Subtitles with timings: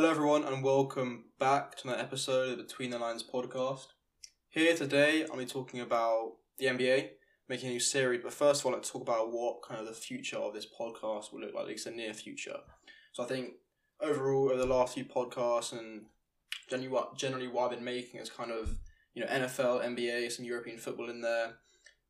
[0.00, 3.88] Hello, everyone, and welcome back to another episode of the Between the Lines podcast.
[4.48, 7.10] Here today, I'll be talking about the NBA,
[7.50, 8.22] making a new series.
[8.22, 11.30] But first of all, let's talk about what kind of the future of this podcast
[11.30, 12.56] will look like, at least the near future.
[13.12, 13.50] So I think
[14.00, 16.06] overall, over the last few podcasts and
[16.70, 18.78] generally what generally what I've been making is kind of
[19.12, 21.56] you know NFL, NBA, some European football in there,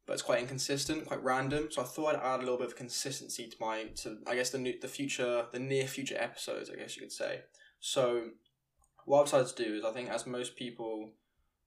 [0.06, 1.66] but it's quite inconsistent, quite random.
[1.72, 4.50] So I thought I'd add a little bit of consistency to my to I guess
[4.50, 7.40] the new, the future the near future episodes, I guess you could say.
[7.80, 8.30] So
[9.04, 11.10] what I've decided to do is I think as most people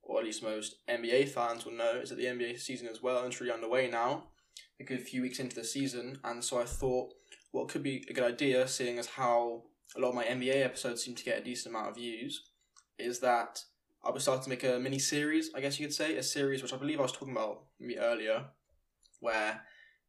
[0.04, 3.24] or at least most NBA fans will know, is that the NBA season is well
[3.24, 4.26] and truly underway now,
[4.80, 7.14] a good few weeks into the season, and so I thought
[7.52, 9.64] what could be a good idea, seeing as how
[9.96, 12.50] a lot of my NBA episodes seem to get a decent amount of views,
[13.00, 13.64] is that
[14.04, 16.62] I was starting to make a mini series, I guess you could say, a series
[16.62, 18.46] which I believe I was talking about maybe earlier,
[19.22, 19.62] where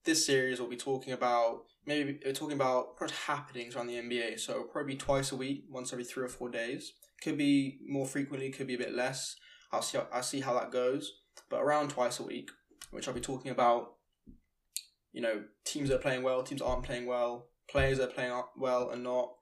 [0.04, 4.40] this series will be talking about maybe we're talking about pretty happenings around the NBA.
[4.40, 6.92] So probably twice a week, once every three or four days.
[7.22, 9.36] Could be more frequently, could be a bit less.
[9.72, 9.98] I'll see.
[10.12, 11.12] I'll see how that goes.
[11.48, 12.50] But around twice a week,
[12.90, 13.94] which I'll be talking about,
[15.12, 18.40] you know, teams that are playing well, teams aren't playing well, players that are playing
[18.56, 19.32] well and not,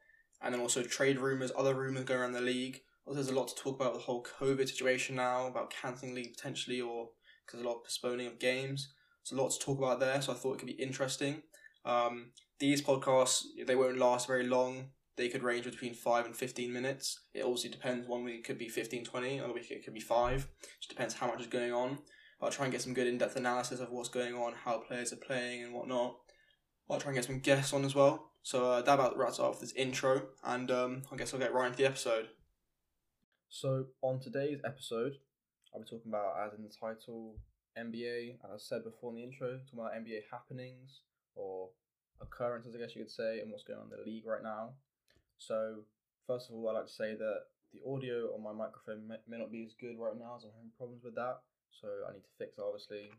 [0.41, 2.81] and then also trade rumors, other rumors going around the league.
[3.05, 6.35] Also, there's a lot to talk about the whole COVID situation now, about cancelling league
[6.37, 7.09] potentially, or
[7.45, 8.93] because a lot of postponing of games.
[9.25, 11.43] There's a lot to talk about there, so I thought it could be interesting.
[11.85, 14.91] Um, these podcasts they won't last very long.
[15.17, 17.21] They could range between five and fifteen minutes.
[17.35, 18.09] It obviously depends.
[18.09, 19.39] One week could be 15, 20.
[19.39, 20.49] Another week it could be five.
[20.79, 21.99] Just depends how much is going on.
[22.41, 25.17] I'll try and get some good in-depth analysis of what's going on, how players are
[25.17, 26.17] playing, and whatnot.
[26.91, 28.33] I'll try and get some guests on as well.
[28.43, 31.67] So uh, that about wraps up this intro, and um, I guess I'll get right
[31.67, 32.29] into the episode.
[33.49, 35.13] So on today's episode,
[35.73, 37.37] I'll be talking about, as in the title,
[37.79, 38.39] NBA.
[38.45, 41.01] As I said before in the intro, talking about NBA happenings
[41.35, 41.71] or
[42.21, 44.71] occurrences, I guess you could say, and what's going on in the league right now.
[45.39, 45.83] So
[46.27, 49.51] first of all, I'd like to say that the audio on my microphone may, not
[49.51, 51.41] be as good right now, as I'm having problems with that.
[51.73, 53.11] So I need to fix it, obviously.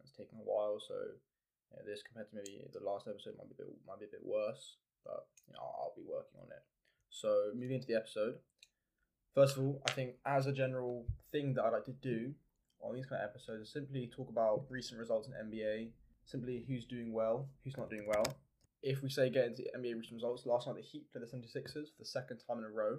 [0.00, 0.94] It's taking a while, so
[1.84, 4.22] this compared to maybe the last episode might be a bit might be a bit
[4.22, 6.62] worse, but you know, I'll, I'll be working on it.
[7.10, 8.38] So moving into the episode.
[9.34, 12.32] First of all, I think as a general thing that I'd like to do
[12.80, 15.90] on these kind of episodes is simply talk about recent results in NBA,
[16.28, 18.24] simply who's doing well, who's not doing well.
[18.82, 21.88] If we say get into NBA recent results, last night the Heat played the 76ers
[21.88, 22.98] for the second time in a row.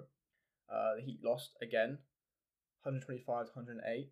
[0.70, 1.98] Uh, the Heat lost again,
[2.82, 4.10] 125 to 108.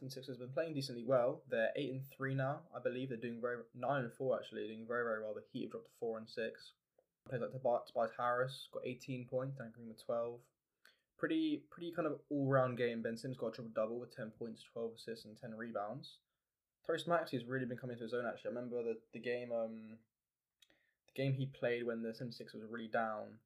[0.00, 1.42] The 76ers have been playing decently well.
[1.50, 3.08] They're 8 and 3 now, I believe.
[3.08, 5.34] They're doing very 9 and 4 actually, doing very, very well.
[5.34, 6.72] The Heat have dropped to 4 and 6.
[7.28, 7.52] Players like
[7.86, 10.38] Tobias Harris got 18 points, Dan Green with 12
[11.18, 13.02] pretty pretty kind of all round game.
[13.02, 16.18] Ben Simmons got a triple double with ten points, twelve assists, and ten rebounds.
[16.88, 18.24] Tyrese has really been coming to his own.
[18.26, 19.98] Actually, I remember the the game um
[21.06, 23.38] the game he played when the 76 was really down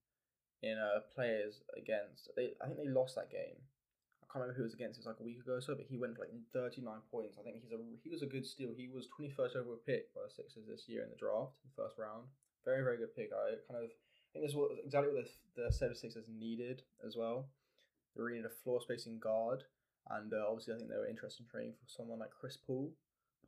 [0.63, 2.31] in uh players against.
[2.37, 3.59] They I think they lost that game.
[4.23, 4.99] I can't remember who it was against.
[4.99, 7.03] It was like a week ago or so, but he went for like thirty nine
[7.11, 7.37] points.
[7.39, 8.71] I think he's a he was a good steal.
[8.77, 11.71] He was twenty first overall pick by the Sixers this year in the draft, in
[11.75, 12.31] the first round.
[12.65, 13.31] Very very good pick.
[13.35, 17.51] I kind of I think this was exactly what the the 76ers needed as well.
[18.15, 19.65] They really need a floor spacing guard,
[20.09, 22.93] and uh, obviously I think they were interested in trading for someone like Chris Paul.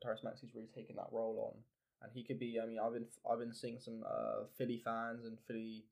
[0.03, 1.59] Tyrese Maxey's really taken that role on,
[2.01, 2.59] and he could be.
[2.61, 5.83] I mean, I've been I've been seeing some uh, Philly fans and Philly,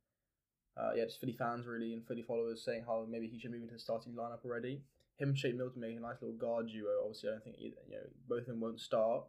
[0.77, 3.61] uh, yeah, just Philly fans really and Philly followers saying how maybe he should move
[3.61, 4.81] into the starting lineup already.
[5.17, 6.89] Him and Shake Milton make a nice little guard duo.
[7.03, 9.25] Obviously, I don't think either, you know both of them won't start,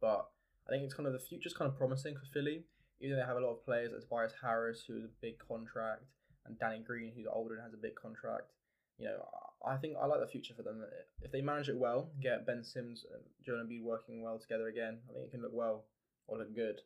[0.00, 0.28] but
[0.68, 2.64] I think it's kind of the future's kind of promising for Philly.
[3.00, 5.38] Even though they have a lot of players like Tobias Harris, who is a big
[5.38, 6.04] contract,
[6.46, 8.52] and Danny Green, who's older and has a big contract.
[8.98, 9.24] You know,
[9.66, 10.84] I think I like the future for them.
[11.22, 12.22] If they manage it well, mm.
[12.22, 15.54] get Ben Simmons and Joel Embiid working well together again, I think it can look
[15.54, 15.84] well
[16.26, 16.80] or look good.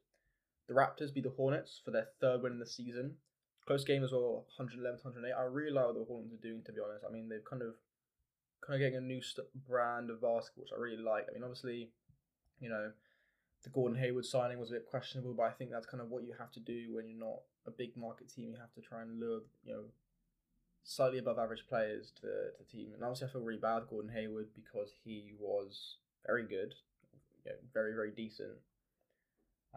[0.68, 3.16] The Raptors beat the Hornets for their third win in the season.
[3.66, 5.32] Close game as well, 111 108.
[5.32, 7.04] I really like what the Hornets are doing, to be honest.
[7.08, 7.74] I mean, they've kind of
[8.64, 11.26] kind of getting a new st- brand of basketball, which I really like.
[11.28, 11.90] I mean, obviously,
[12.60, 12.92] you know,
[13.64, 16.24] the Gordon Hayward signing was a bit questionable, but I think that's kind of what
[16.24, 18.50] you have to do when you're not a big market team.
[18.52, 19.84] You have to try and lure, you know,
[20.88, 22.94] slightly above average players to the, to the team.
[22.94, 25.96] And obviously, I feel really bad Gordon Hayward because he was
[26.26, 26.74] very good,
[27.44, 28.56] you know, very very decent,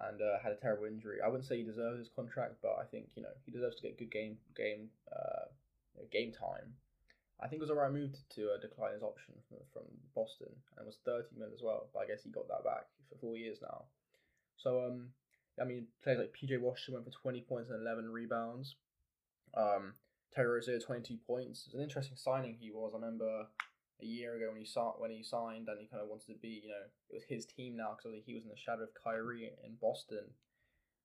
[0.07, 1.19] and uh, had a terrible injury.
[1.23, 3.81] I wouldn't say he deserves his contract, but I think you know he deserves to
[3.83, 5.51] get good game game uh,
[5.95, 6.73] you know, game time.
[7.43, 9.83] I think it was a right move to, uh, decline his option from, from
[10.15, 11.87] Boston, and was thirty mil as well.
[11.93, 13.83] But I guess he got that back for four years now.
[14.55, 15.09] So um,
[15.59, 18.75] I mean, players like PJ Washington went for twenty points and eleven rebounds.
[19.53, 19.93] Um,
[20.33, 21.63] Terry Rozier twenty two points.
[21.65, 22.93] It's an interesting signing he was.
[22.93, 23.47] I remember
[24.01, 26.39] a year ago when he saw when he signed and he kind of wanted to
[26.41, 28.89] be, you know, it was his team now because he was in the shadow of
[29.03, 30.25] Kyrie in Boston.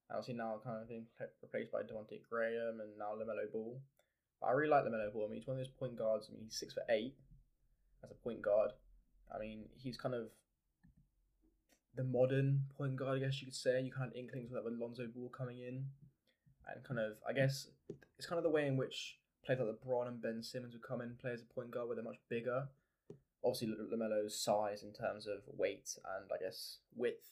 [0.09, 1.07] And obviously now kind of being
[1.43, 3.81] replaced by Devonte' Graham and now LaMelo Ball.
[4.41, 5.27] But I really like LaMelo Ball.
[5.27, 6.29] I mean, he's one of those point guards.
[6.31, 7.15] I mean, he's six for eight
[8.05, 8.71] as a point guard.
[9.35, 10.29] I mean, he's kind of
[11.97, 13.81] the modern point guard, I guess you could say.
[13.83, 15.87] You kind of inklings with that with Lonzo Ball coming in,
[16.69, 17.69] and kind of, I guess,
[18.19, 21.01] it's kind of the way in which players like LeBron and Ben Simmons would come
[21.01, 22.69] in, play as a point guard where they're much bigger.
[23.45, 27.31] Obviously, LaMelo's size in terms of weight and I guess width,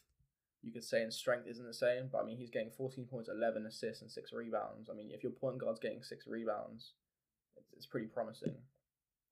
[0.62, 2.08] you could say, and strength isn't the same.
[2.10, 4.88] But I mean, he's getting 14 points, 11 assists, and six rebounds.
[4.90, 6.92] I mean, if your point guard's getting six rebounds,
[7.56, 8.54] it's, it's pretty promising.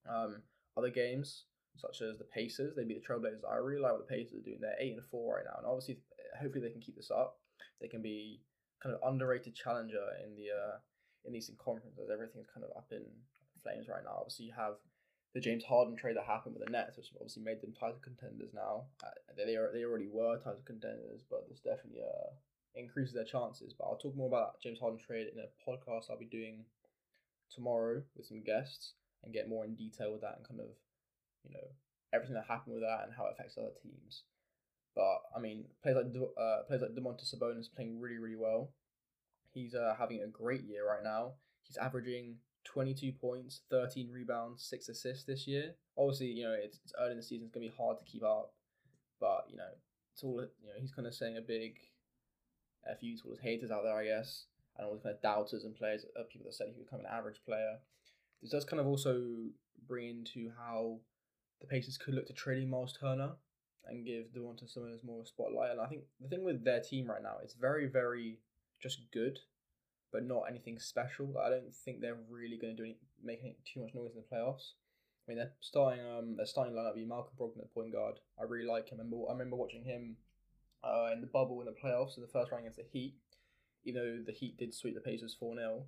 [0.08, 0.42] Um,
[0.76, 1.44] other games,
[1.76, 2.74] such as the Pacers.
[2.74, 3.48] They beat the Trailblazers.
[3.50, 4.58] I really like what the Pacers are doing.
[4.60, 6.00] They're eight and four right now, and obviously,
[6.40, 7.38] hopefully, they can keep this up.
[7.80, 8.40] They can be
[8.82, 10.76] kind of underrated challenger in the uh,
[11.24, 13.04] in the Eastern Conference as everything's kind of up in
[13.62, 14.18] flames right now.
[14.18, 14.74] Obviously, you have
[15.34, 18.52] the James Harden trade that happened with the Nets, which obviously made them title contenders
[18.52, 18.84] now.
[19.02, 22.34] Uh, they they already were title contenders, but this definitely uh
[22.74, 23.72] increases their chances.
[23.72, 26.64] But I'll talk more about James Harden trade in a podcast I'll be doing
[27.50, 30.72] tomorrow with some guests and get more in detail with that and kind of
[31.44, 31.68] you know
[32.12, 34.24] everything that happened with that and how it affects other teams.
[34.94, 38.72] But I mean, players like uh, players like Domantas Sabonis playing really really well.
[39.52, 41.32] He's uh, having a great year right now.
[41.62, 45.74] He's averaging 22 points, 13 rebounds, six assists this year.
[45.96, 48.22] Obviously, you know it's, it's early in the season; it's gonna be hard to keep
[48.22, 48.52] up.
[49.20, 49.70] But you know,
[50.12, 50.74] it's all you know.
[50.78, 51.76] He's kind of saying a big
[53.00, 54.46] fu to all his haters out there, I guess,
[54.76, 57.00] and all the kind of doubters and players, uh, people that said he would become
[57.00, 57.78] an average player.
[58.42, 59.22] This does kind of also
[59.86, 60.98] bring into how
[61.60, 63.32] the Pacers could look to trading Miles Turner
[63.86, 65.72] and give Domantas Sabonis more spotlight.
[65.72, 68.38] And I think the thing with their team right now, it's very, very
[68.82, 69.38] just good,
[70.12, 71.36] but not anything special.
[71.38, 74.22] I don't think they're really going to do any, make any, too much noise in
[74.22, 74.72] the playoffs.
[75.26, 78.16] I mean, they're starting um they're starting lineup be Malcolm Brogdon at point guard.
[78.40, 78.98] I really like him.
[78.98, 80.16] I remember I remember watching him
[80.82, 83.14] uh, in the bubble in the playoffs in the first round against the Heat.
[83.84, 85.84] Even though the Heat did sweep the Pacers four 0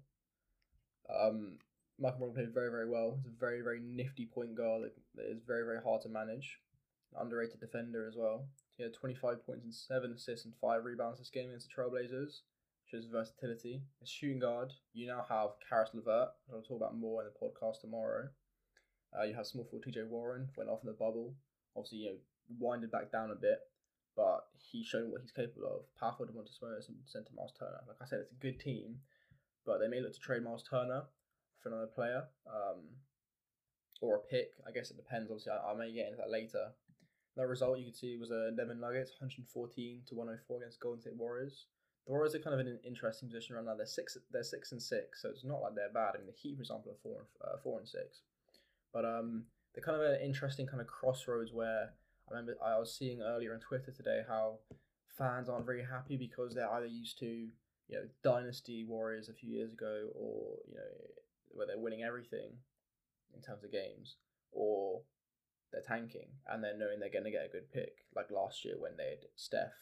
[1.10, 1.58] um,
[1.98, 3.16] Malcolm Brogdon played very, very well.
[3.16, 6.58] He's a very, very nifty point guard that is very, very hard to manage.
[7.18, 8.46] Underrated defender as well.
[8.76, 12.40] He had 25 points and 7 assists and 5 rebounds this game against the Trailblazers,
[12.94, 13.82] is versatility.
[14.02, 17.34] As shooting guard, you now have Caris LeVert, which I'll talk about more in the
[17.34, 18.28] podcast tomorrow.
[19.16, 21.34] Uh, you have small forward TJ Warren, went off in the bubble.
[21.76, 22.16] Obviously, you know,
[22.58, 23.58] winded back down a bit,
[24.16, 25.82] but he's shown what he's capable of.
[25.98, 27.82] Power forward Domantas Sabonis and center Miles Turner.
[27.86, 28.96] Like I said, it's a good team,
[29.66, 31.02] but they may look to trade Miles Turner
[31.60, 32.82] for another player um,
[34.00, 34.50] or a pick.
[34.66, 35.30] I guess it depends.
[35.30, 36.74] Obviously, I, I may get into that later.
[37.36, 41.16] That result you could see was a Denver Nuggets 114 to 104 against Golden State
[41.16, 41.66] Warriors.
[42.06, 43.74] The Warriors are kind of in an interesting position right now.
[43.74, 44.16] They're six.
[44.30, 46.12] They're six and six, so it's not like they're bad.
[46.14, 48.20] I mean, the Heat, for example, are four and uh, four and six,
[48.92, 49.44] but um,
[49.74, 51.94] they're kind of an interesting kind of crossroads where
[52.28, 54.58] I remember I was seeing earlier on Twitter today how
[55.18, 57.50] fans aren't very happy because they're either used to you
[57.90, 60.92] know dynasty Warriors a few years ago, or you know
[61.48, 62.50] where they're winning everything
[63.34, 64.16] in terms of games,
[64.52, 65.00] or
[65.74, 68.74] they're tanking and they're knowing they're going to get a good pick, like last year
[68.78, 69.74] when they had Steph,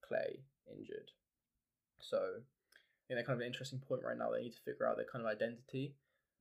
[0.00, 1.10] Clay injured.
[2.00, 2.46] So,
[3.08, 4.30] you know, kind of an interesting point right now.
[4.30, 5.96] They need to figure out their kind of identity,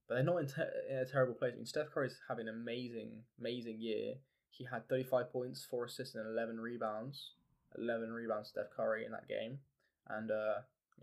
[0.07, 0.49] but they're not in,
[0.89, 1.53] in a terrible place.
[1.53, 4.15] I mean, Steph Curry's having an amazing, amazing year.
[4.51, 7.31] He had 35 points, 4 assists, and 11 rebounds.
[7.77, 9.59] 11 rebounds, Steph Curry, in that game.
[10.07, 10.61] And uh,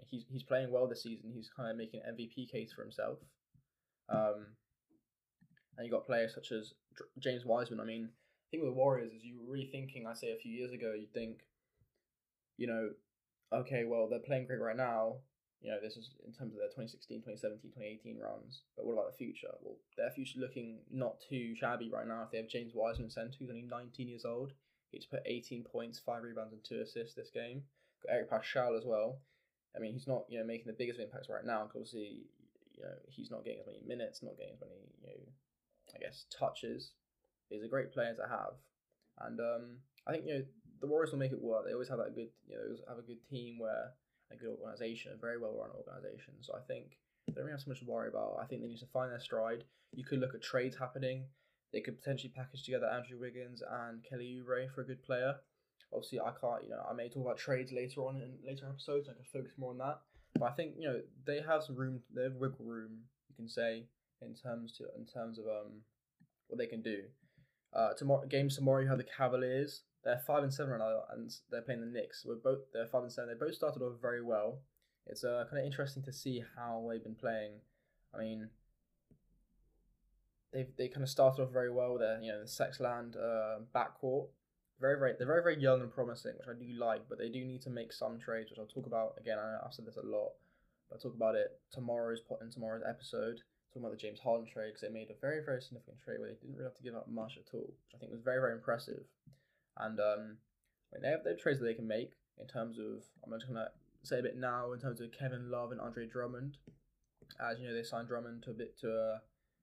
[0.08, 1.32] he's, he's playing well this season.
[1.34, 3.18] He's kind of making an MVP case for himself.
[4.08, 4.46] Um,
[5.76, 6.72] and you got players such as
[7.18, 7.80] James Wiseman.
[7.80, 10.06] I mean, I think with the Warriors is you were rethinking.
[10.06, 11.40] I say a few years ago, you'd think,
[12.56, 12.90] you know,
[13.52, 15.16] okay, well they're playing great right now.
[15.60, 18.62] You know, this is in terms of their 2016, 2017, 2018 runs.
[18.76, 19.50] But what about the future?
[19.62, 22.22] Well, their future looking not too shabby right now.
[22.24, 24.52] If they have James Wiseman center, who's only 19 years old,
[24.92, 27.62] he's put 18 points, five rebounds, and two assists this game.
[28.04, 29.18] Got Eric Paschall as well.
[29.74, 32.28] I mean, he's not you know making the biggest impacts right now because obviously
[32.76, 35.20] you know he's not getting as many minutes, not getting as many you know
[35.94, 36.92] I guess, touches.
[37.48, 38.54] He's a great player to have,
[39.20, 40.44] and um, I think you know
[40.80, 41.64] the Warriors will make it work.
[41.64, 43.92] They always have that good, you know, have a good team where
[44.32, 46.34] a good organization, a very well run organization.
[46.40, 48.38] So I think they don't really have so much to worry about.
[48.40, 49.64] I think they need to find their stride.
[49.92, 51.24] You could look at trades happening.
[51.72, 55.36] They could potentially package together Andrew Wiggins and Kelly Oubre for a good player.
[55.92, 56.64] Obviously, I can't.
[56.64, 59.08] You know, I may talk about trades later on in later episodes.
[59.08, 60.00] I can focus more on that.
[60.38, 62.00] But I think you know they have some room.
[62.14, 62.98] They have wiggle room.
[63.28, 63.84] You can say
[64.22, 65.82] in terms to in terms of um
[66.48, 67.02] what they can do.
[67.72, 69.82] Uh, tomorrow games tomorrow you have the Cavaliers.
[70.04, 72.24] They're five and seven right now, and they're playing the Knicks.
[72.24, 73.30] We're both they're five and seven.
[73.30, 74.60] They both started off very well.
[75.06, 77.60] It's uh, kind of interesting to see how they've been playing.
[78.14, 78.48] I mean,
[80.52, 81.98] they they kind of started off very well.
[81.98, 84.28] They're you know the Sexland uh, backcourt.
[84.80, 87.08] Very very they're very very young and promising, which I do like.
[87.08, 89.38] But they do need to make some trades, which I'll talk about again.
[89.38, 90.32] I, I've said this a lot,
[90.88, 93.40] but I'll talk about it tomorrow's in tomorrow's episode
[93.76, 96.28] talking about the James Harden trade because they made a very very significant trade where
[96.28, 98.40] they didn't really have to give up much at all, which I think was very
[98.40, 99.04] very impressive.
[99.76, 100.40] And um,
[100.88, 103.46] I mean, they have have trades that they can make in terms of I'm just
[103.46, 103.68] gonna
[104.02, 106.56] say a bit now in terms of Kevin Love and Andre Drummond.
[107.40, 109.18] As you know, they signed Drummond to a bit to uh,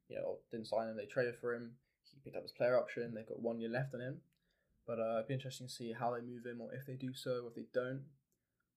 [0.10, 0.98] you know didn't sign him.
[0.98, 1.72] They traded for him.
[2.14, 3.14] He picked up his player option.
[3.14, 4.22] They've got one year left on him.
[4.86, 7.14] But uh, it'd be interesting to see how they move him, or if they do
[7.14, 8.04] so, or if they don't.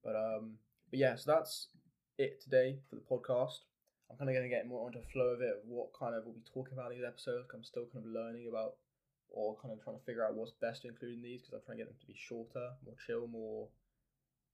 [0.03, 1.69] But um, but yeah, so that's
[2.17, 3.59] it today for the podcast.
[4.11, 6.25] I'm kind of going to get more onto the flow of it, what kind of
[6.25, 7.49] we'll be talking about in these episodes.
[7.53, 8.75] I'm still kind of learning about,
[9.31, 11.65] or kind of trying to figure out what's best to include in these because I'm
[11.67, 13.69] trying to get them to be shorter, more chill, more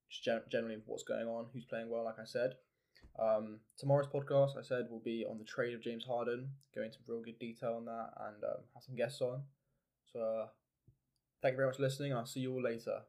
[0.08, 2.54] just gen- generally what's going on, who's playing well, like I said.
[3.18, 6.98] Um, tomorrow's podcast, I said, will be on the trade of James Harden, go into
[7.06, 9.42] real good detail on that, and um, have some guests on.
[10.12, 10.46] So, uh,
[11.42, 13.02] thank you very much for listening, and I'll see you all later.